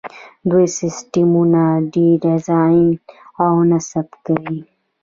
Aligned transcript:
دوی 0.49 0.65
سیسټمونه 0.79 1.61
ډیزاین 1.93 2.87
او 3.43 3.53
نصب 3.69 4.07
کوي. 4.25 4.59